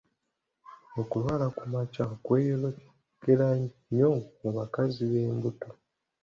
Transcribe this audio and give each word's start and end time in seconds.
Okulwala 1.01 1.45
kumakya 1.57 2.05
kweyolekera 2.23 3.47
nnyo 3.59 4.09
mu 4.41 4.49
bakazi 4.57 5.01
b'embuto. 5.11 5.69